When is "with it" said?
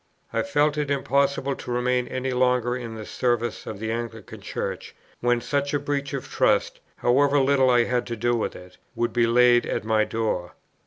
8.35-8.79